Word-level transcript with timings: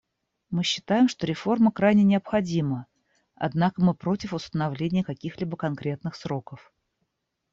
Мы 0.49 0.63
считаем, 0.63 1.07
что 1.07 1.27
реформа 1.27 1.71
крайне 1.71 2.01
необходима, 2.03 2.87
однако 3.35 3.83
мы 3.83 3.93
против 3.93 4.33
установления 4.33 5.03
каких-либо 5.03 5.55
конкретных 5.55 6.15
сроков. 6.15 6.73